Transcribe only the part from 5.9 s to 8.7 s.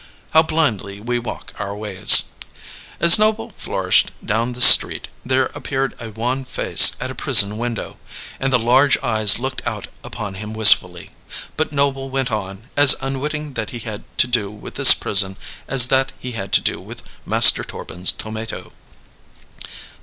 a wan face at a prison window; and the